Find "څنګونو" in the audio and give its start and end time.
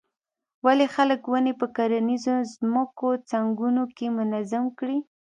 3.31-3.83